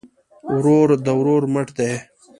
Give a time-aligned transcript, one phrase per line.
[0.55, 1.91] ورور د ورور مټ دی